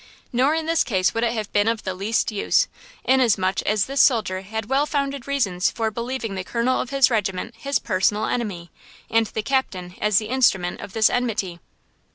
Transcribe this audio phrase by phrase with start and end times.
[0.33, 2.67] Nor in this case would it have been of the least use,
[3.03, 7.53] inasmuch as this soldier had well founded reasons for believing the Colonel of his regiment
[7.55, 8.71] his personal enemy,
[9.11, 11.59] and the Captain as the instrument of this enmity."